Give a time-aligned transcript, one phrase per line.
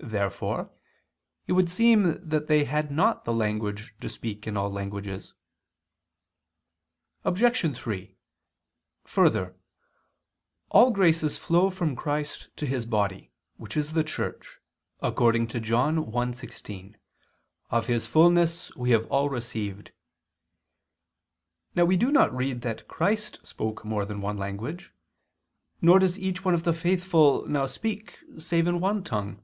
[0.00, 0.70] Therefore
[1.48, 5.34] it would seem that they had not the knowledge to speak in all languages.
[7.24, 7.76] Obj.
[7.76, 8.16] 3:
[9.04, 9.56] Further,
[10.70, 14.60] all graces flow from Christ to His body, which is the Church,
[15.02, 16.94] according to John 1:16,
[17.70, 19.90] "Of His fullness we all have received."
[21.74, 24.92] Now we do not read that Christ spoke more than one language,
[25.82, 29.42] nor does each one of the faithful now speak save in one tongue.